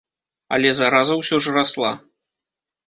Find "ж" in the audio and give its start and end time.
1.45-1.57